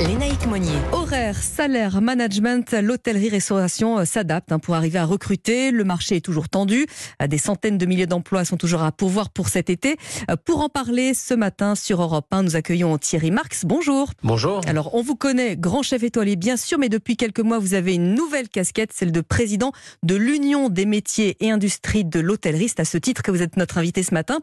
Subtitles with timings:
[0.00, 0.72] Lénaïque Monnier.
[0.90, 5.70] Horaire, salaire, management, l'hôtellerie-restauration euh, s'adapte hein, pour arriver à recruter.
[5.70, 6.86] Le marché est toujours tendu.
[7.22, 9.96] Euh, Des centaines de milliers d'emplois sont toujours à pourvoir pour cet été.
[10.30, 13.64] Euh, Pour en parler ce matin sur Europe 1, nous accueillons Thierry Marx.
[13.64, 14.10] Bonjour.
[14.24, 14.62] Bonjour.
[14.66, 17.94] Alors, on vous connaît, grand chef étoilé, bien sûr, mais depuis quelques mois, vous avez
[17.94, 19.70] une nouvelle casquette, celle de président
[20.02, 22.68] de l'Union des métiers et industries de l'hôtellerie.
[22.68, 24.38] C'est à ce titre que vous êtes notre invité ce matin.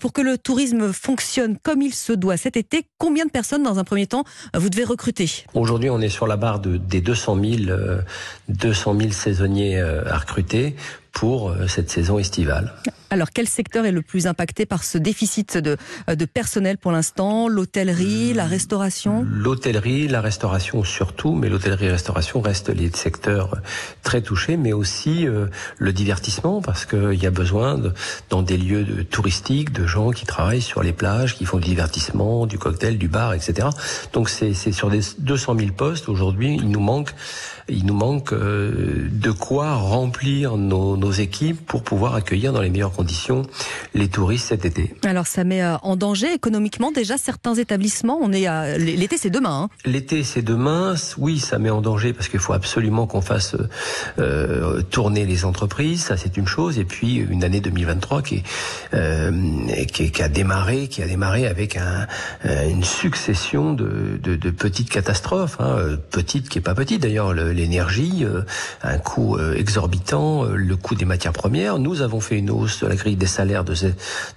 [0.00, 3.80] Pour que le tourisme fonctionne comme il se doit cet été, combien de personnes, dans
[3.80, 4.22] un premier temps,
[4.56, 4.84] vous devez
[5.54, 8.00] Aujourd'hui, on est sur la barre de, des 200 000, euh,
[8.48, 10.76] 200 000 saisonniers euh, à recruter
[11.12, 12.74] pour euh, cette saison estivale.
[13.12, 15.76] Alors, quel secteur est le plus impacté par ce déficit de,
[16.08, 17.46] euh, de personnel pour l'instant?
[17.46, 19.26] L'hôtellerie, la restauration?
[19.28, 23.60] L'hôtellerie, la restauration surtout, mais l'hôtellerie et la restauration restent les secteurs
[24.02, 27.92] très touchés, mais aussi euh, le divertissement, parce qu'il y a besoin, de,
[28.30, 31.68] dans des lieux de, touristiques, de gens qui travaillent sur les plages, qui font du
[31.68, 33.68] divertissement, du cocktail, du bar, etc.
[34.14, 37.10] Donc c'est c'est sur des 200 000 postes, aujourd'hui, il nous manque,
[37.68, 42.70] il nous manque euh, de quoi remplir nos, nos équipes pour pouvoir accueillir dans les
[42.70, 43.42] meilleures conditions
[43.94, 44.94] les touristes cet été.
[45.04, 48.18] Alors, ça met euh, en danger économiquement déjà certains établissements.
[48.22, 48.76] On est à...
[48.78, 49.62] L'été, c'est demain.
[49.64, 49.68] hein.
[49.84, 50.94] L'été, c'est demain.
[51.18, 53.56] Oui, ça met en danger parce qu'il faut absolument qu'on fasse
[54.18, 56.04] euh, tourner les entreprises.
[56.04, 56.78] Ça, c'est une chose.
[56.78, 58.42] Et puis une année 2023 qui, est,
[58.94, 59.30] euh,
[59.92, 62.06] qui, est- qui a démarré, qui a démarré avec un,
[62.46, 65.56] euh, une succession de, de, de petites catastrophes.
[65.60, 67.32] Hein, petites, qui est pas petite d'ailleurs.
[67.32, 68.42] le- L'énergie, euh,
[68.82, 71.78] un coût euh, exorbitant, euh, le coût des matières premières.
[71.78, 73.86] Nous avons fait une hausse de la grille des salaires de, se-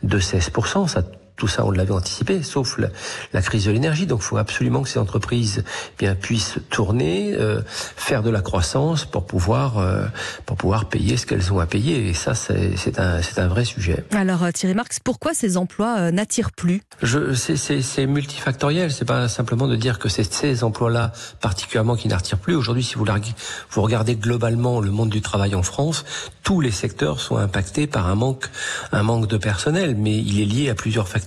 [0.04, 0.50] de 16
[0.88, 1.04] Ça
[1.36, 2.88] tout ça, on l'avait anticipé, sauf la,
[3.34, 4.06] la crise de l'énergie.
[4.08, 8.42] Donc, il faut absolument que ces entreprises eh bien, puissent tourner, euh, faire de la
[8.42, 10.06] croissance pour pouvoir, euh,
[10.46, 12.08] pour pouvoir payer ce qu'elles ont à payer.
[12.08, 14.06] Et ça, c'est un, c'est un vrai sujet.
[14.14, 16.82] Alors, euh, Thierry Marx, pourquoi ces emplois euh, n'attirent plus?
[17.04, 18.92] C'est, multifactoriel.
[18.94, 21.12] C'est pas simplement de dire que c'est ces emplois-là
[21.42, 22.56] particulièrement qui n'attirent plus.
[22.56, 23.16] Aujourd'hui, si vous, la-
[23.72, 26.06] vous regardez globalement le monde du travail en France,
[26.44, 28.46] tous les secteurs sont impactés par un manque,
[28.94, 29.96] un manque de personnel.
[29.98, 31.25] Mais il est lié à plusieurs facteurs.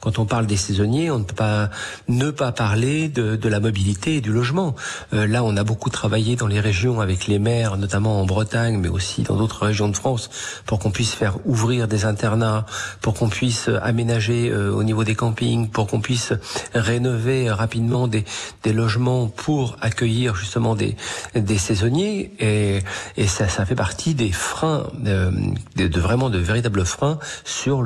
[0.00, 1.70] Quand on parle des saisonniers, on ne peut pas
[2.08, 4.74] ne pas parler de, de la mobilité et du logement.
[5.12, 8.78] Euh, là, on a beaucoup travaillé dans les régions avec les maires, notamment en Bretagne,
[8.78, 10.30] mais aussi dans d'autres régions de France,
[10.66, 12.66] pour qu'on puisse faire ouvrir des internats,
[13.00, 16.32] pour qu'on puisse aménager euh, au niveau des campings, pour qu'on puisse
[16.74, 18.24] rénover rapidement des,
[18.62, 20.96] des logements pour accueillir justement des,
[21.34, 22.32] des saisonniers.
[22.38, 22.80] Et,
[23.16, 25.30] et ça, ça fait partie des freins, euh,
[25.76, 27.84] de, de vraiment de véritables freins sur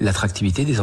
[0.00, 0.77] l'attractivité des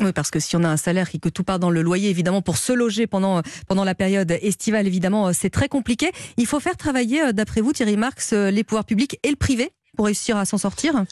[0.00, 2.10] Oui, parce que si on a un salaire et que tout part dans le loyer,
[2.10, 6.10] évidemment, pour se loger pendant, pendant la période estivale, évidemment, euh, c'est très compliqué.
[6.36, 9.36] Il faut faire travailler, euh, d'après vous, Thierry Marx, euh, les pouvoirs publics et le
[9.36, 11.04] privé pour réussir à s'en sortir?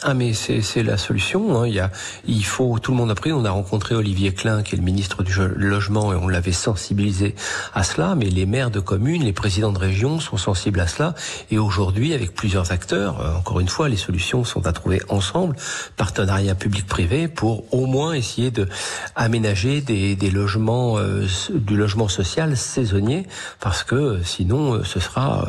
[0.00, 1.60] Ah mais c'est la solution.
[1.60, 1.68] Hein.
[1.68, 1.90] Il y a,
[2.26, 3.32] il faut tout le monde a pris.
[3.32, 7.36] On a rencontré Olivier Klein, qui est le ministre du logement, et on l'avait sensibilisé
[7.74, 8.14] à cela.
[8.16, 11.14] Mais les maires de communes, les présidents de région sont sensibles à cela.
[11.50, 15.56] Et aujourd'hui, avec plusieurs acteurs, euh, encore une fois, les solutions sont à trouver ensemble,
[15.96, 18.68] partenariat public-privé, pour au moins essayer de
[19.14, 23.26] aménager des, des logements, euh, du logement social saisonnier,
[23.60, 25.46] parce que euh, sinon, ce sera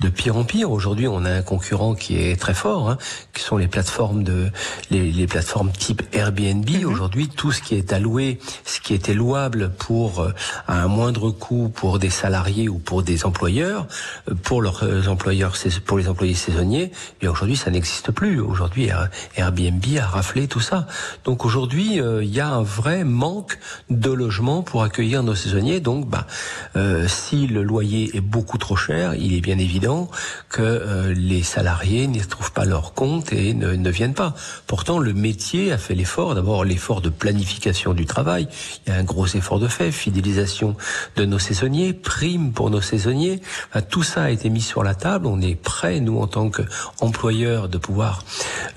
[0.00, 0.70] de pire en pire.
[0.70, 2.98] Aujourd'hui, on a un concurrent qui est très fort, hein,
[3.32, 4.50] qui sont les plateformes de
[4.90, 6.68] les, les plateformes type Airbnb.
[6.84, 10.32] Aujourd'hui, tout ce qui est alloué, ce qui était louable pour euh,
[10.66, 13.86] à un moindre coût pour des salariés ou pour des employeurs,
[14.28, 15.54] euh, pour leurs euh, employeurs,
[15.86, 18.40] pour les employés saisonniers, eh bien aujourd'hui, ça n'existe plus.
[18.40, 20.86] Aujourd'hui, Air- Airbnb a raflé tout ça.
[21.24, 23.58] Donc aujourd'hui, euh, il y a un vrai manque
[23.88, 25.80] de logements pour accueillir nos saisonniers.
[25.80, 26.26] Donc, bah,
[26.74, 30.10] euh, si le loyer est beaucoup trop cher, il est bien évident
[30.48, 34.34] que euh, les salariés n'y trouvent pas leur compte et ne, ne viennent pas.
[34.66, 36.34] Pourtant, le métier a fait l'effort.
[36.34, 38.48] D'abord, l'effort de planification du travail.
[38.86, 40.76] Il y a un gros effort de fait, fidélisation
[41.16, 43.40] de nos saisonniers, prime pour nos saisonniers.
[43.70, 45.26] Enfin, tout ça a été mis sur la table.
[45.26, 48.22] On est prêt, nous, en tant qu'employeurs, de pouvoir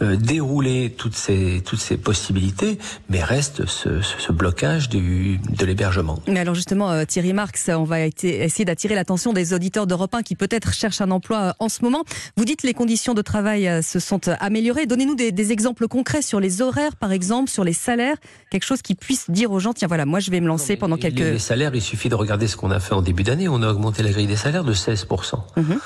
[0.01, 2.79] euh, dérouler toutes ces toutes ces possibilités,
[3.09, 6.19] mais reste ce, blocage du, de l'hébergement.
[6.27, 10.23] Mais alors justement, euh, Thierry Marx, on va essayer d'attirer l'attention des auditeurs d'Europe 1
[10.23, 12.03] qui peut-être cherchent un emploi euh, en ce moment.
[12.37, 14.85] Vous dites les conditions de travail se sont améliorées.
[14.89, 18.17] Donnez-nous des, des exemples concrets sur les horaires, par exemple, sur les salaires,
[18.49, 20.95] quelque chose qui puisse dire aux gens, tiens voilà, moi je vais me lancer pendant
[20.95, 21.39] Les- Les quelques...
[21.39, 23.47] salaires, il suffit de regarder ce qu'on a fait en début d'année.
[23.47, 25.35] On a augmenté la grille des salaires de 16%.
[25.57, 25.79] Mhm.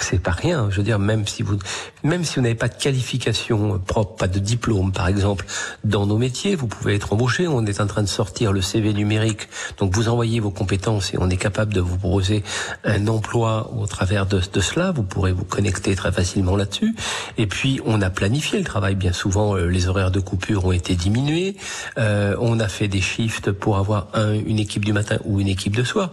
[0.00, 0.68] C'est pas rien.
[0.70, 1.58] Je veux dire, même si vous,
[2.04, 5.44] même si vous n'avez pas de qualification propre, pas de diplôme, par exemple,
[5.82, 7.48] dans nos métiers, vous pouvez être embauché.
[7.48, 9.48] On est en train de sortir le CV numérique.
[9.78, 12.44] Donc, vous envoyez vos compétences et on est capable de vous proposer
[12.84, 14.92] un emploi au travers de, de cela.
[14.92, 16.94] Vous pourrez vous connecter très facilement là-dessus.
[17.36, 18.94] Et puis, on a planifié le travail.
[18.94, 21.56] Bien souvent, euh, les horaires de coupure ont été diminués.
[21.98, 24.08] Euh, on a fait des shifts shift pour avoir
[24.46, 26.10] une équipe du matin ou une équipe de soir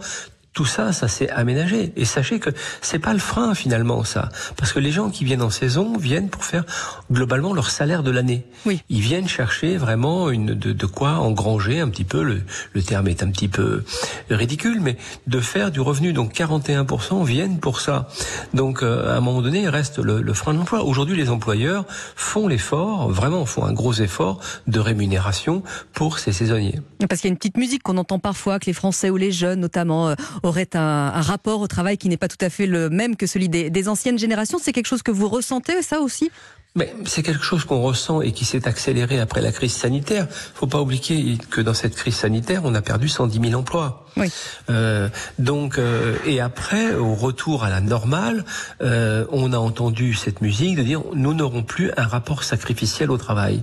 [0.52, 1.92] tout ça, ça s'est aménagé.
[1.96, 2.50] Et sachez que
[2.82, 6.28] c'est pas le frein finalement ça, parce que les gens qui viennent en saison viennent
[6.28, 6.64] pour faire
[7.10, 8.44] globalement leur salaire de l'année.
[8.66, 8.82] Oui.
[8.88, 12.22] Ils viennent chercher vraiment une de, de quoi engranger un petit peu.
[12.22, 13.84] Le, le, terme est un petit peu
[14.28, 14.96] ridicule, mais
[15.26, 16.12] de faire du revenu.
[16.12, 18.08] Donc 41% viennent pour ça.
[18.52, 20.84] Donc euh, à un moment donné, il reste le, le frein de l'emploi.
[20.84, 25.62] Aujourd'hui, les employeurs font l'effort, vraiment font un gros effort de rémunération
[25.94, 26.80] pour ces saisonniers.
[27.08, 29.32] Parce qu'il y a une petite musique qu'on entend parfois que les Français ou les
[29.32, 32.90] jeunes, notamment aurait un, un, rapport au travail qui n'est pas tout à fait le
[32.90, 34.58] même que celui des, des anciennes générations.
[34.60, 36.30] C'est quelque chose que vous ressentez, ça aussi?
[36.74, 40.26] Mais c'est quelque chose qu'on ressent et qui s'est accéléré après la crise sanitaire.
[40.30, 44.01] Faut pas oublier que dans cette crise sanitaire, on a perdu 110 000 emplois.
[44.16, 44.30] Oui.
[44.70, 48.44] Euh, donc euh, et après, au retour à la normale,
[48.82, 53.16] euh, on a entendu cette musique de dire nous n'aurons plus un rapport sacrificiel au
[53.16, 53.62] travail.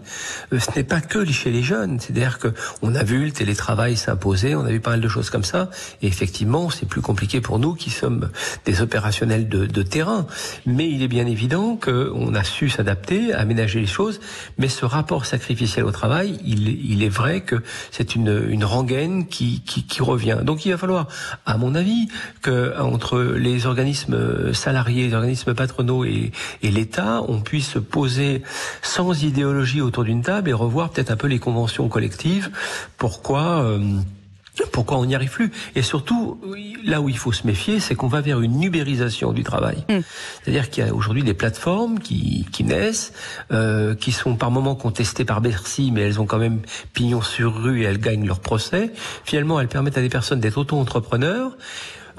[0.54, 3.96] Euh, ce n'est pas que chez les jeunes, c'est-à-dire que on a vu le télétravail
[3.96, 5.70] s'imposer, on a vu pas mal de choses comme ça.
[6.02, 8.30] Et effectivement, c'est plus compliqué pour nous qui sommes
[8.66, 10.26] des opérationnels de, de terrain.
[10.66, 14.20] Mais il est bien évident qu'on a su s'adapter aménager les choses,
[14.58, 17.62] mais ce rapport sacrificiel au travail, il, il est vrai que
[17.92, 20.39] c'est une, une rengaine qui, qui, qui, revient.
[20.44, 21.08] Donc il va falloir,
[21.46, 22.08] à mon avis,
[22.42, 26.32] que entre les organismes salariés, les organismes patronaux et,
[26.62, 28.44] l'État, on puisse se poser
[28.82, 32.50] sans idéologie autour d'une table et revoir peut-être un peu les conventions collectives.
[32.98, 34.00] Pourquoi euh,
[34.72, 36.40] pourquoi on n'y arrive plus Et surtout,
[36.84, 39.84] là où il faut se méfier, c'est qu'on va vers une ubérisation du travail.
[39.90, 40.00] Mm.
[40.44, 43.14] C'est-à-dire qu'il y a aujourd'hui des plateformes qui, qui naissent,
[43.52, 46.62] euh, qui sont par moments contestées par Bercy, mais elles ont quand même
[46.94, 48.92] pignon sur rue et elles gagnent leur procès.
[49.24, 51.52] Finalement, elles permettent à des personnes d'être auto-entrepreneurs.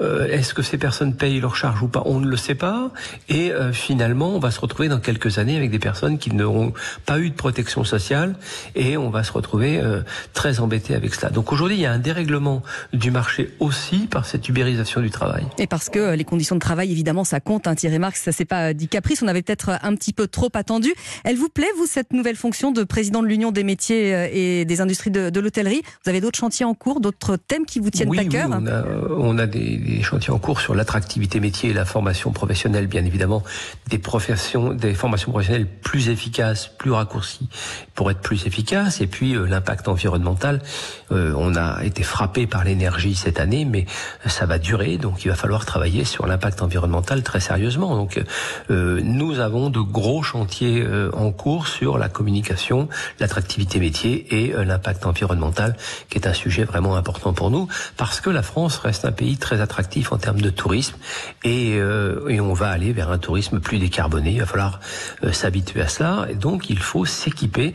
[0.01, 2.91] Euh, Est-ce que ces personnes payent leurs charges ou pas On ne le sait pas.
[3.29, 6.73] Et euh, finalement, on va se retrouver dans quelques années avec des personnes qui n'auront
[7.05, 8.35] pas eu de protection sociale
[8.75, 10.01] et on va se retrouver euh,
[10.33, 11.29] très embêté avec cela.
[11.29, 12.63] Donc aujourd'hui, il y a un dérèglement
[12.93, 15.45] du marché aussi par cette ubérisation du travail.
[15.57, 17.67] Et parce que les conditions de travail, évidemment, ça compte.
[17.67, 19.21] Hein, Thierry Marx, ça s'est pas dit caprice.
[19.21, 20.93] On avait peut-être un petit peu trop attendu.
[21.23, 24.81] Elle vous plaît, vous, cette nouvelle fonction de président de l'Union des métiers et des
[24.81, 25.81] industries de, de l'hôtellerie?
[26.03, 28.49] Vous avez d'autres chantiers en cours, d'autres thèmes qui vous tiennent oui, à cœur?
[28.49, 28.83] oui, on a,
[29.17, 33.05] on a des, des chantiers en cours sur l'attractivité métier et la formation professionnelle, bien
[33.05, 33.43] évidemment,
[33.89, 37.49] des professions, des formations professionnelles plus efficaces, plus raccourcies
[37.95, 40.61] pour être plus efficaces, et puis euh, l'impact environnemental.
[41.11, 43.85] Euh, on a été frappé par l'énergie cette année, mais
[44.25, 47.95] ça va durer, donc il va falloir travailler sur l'impact environnemental très sérieusement.
[47.95, 48.21] Donc
[48.69, 52.87] euh, nous avons de gros chantiers euh, en cours sur la communication,
[53.19, 55.75] l'attractivité métier et euh, l'impact environnemental,
[56.09, 57.67] qui est un sujet vraiment important pour nous,
[57.97, 59.80] parce que la France reste un pays très attractif
[60.11, 60.95] en termes de tourisme
[61.43, 64.31] et, euh, et, on va aller vers un tourisme plus décarboné.
[64.31, 64.79] Il va falloir
[65.23, 67.73] euh, s'habituer à cela et donc il faut s'équiper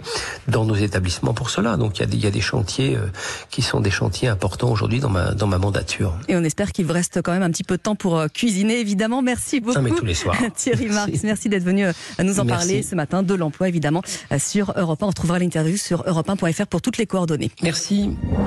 [0.48, 1.76] dans nos établissements pour cela.
[1.76, 3.06] Donc il y a des, il y a des chantiers euh,
[3.50, 6.14] qui sont des chantiers importants aujourd'hui dans ma, dans ma mandature.
[6.28, 8.80] Et on espère qu'il vous reste quand même un petit peu de temps pour cuisiner,
[8.80, 9.22] évidemment.
[9.22, 9.74] Merci beaucoup.
[9.74, 10.36] Ça, mais tous les soirs.
[10.56, 11.86] Thierry Marx, merci, merci d'être venu
[12.18, 12.66] nous en Merci.
[12.66, 14.02] parler ce matin de l'emploi, évidemment,
[14.38, 15.06] sur Europe 1.
[15.06, 17.50] On retrouvera l'interview sur europe1.fr pour toutes les coordonnées.
[17.62, 18.10] Merci.